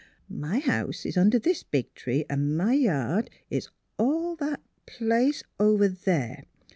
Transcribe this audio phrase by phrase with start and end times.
[0.15, 3.69] *' My house is under this big tree, and my yard is
[3.99, 6.45] all that place over there.